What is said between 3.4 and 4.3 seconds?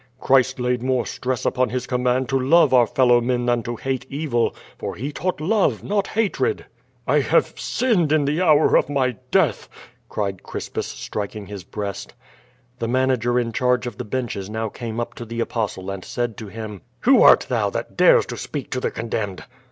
than to hate